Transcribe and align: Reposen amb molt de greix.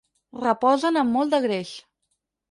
Reposen 0.43 0.97
amb 1.01 1.13
molt 1.17 1.35
de 1.35 1.39
greix. 1.43 1.75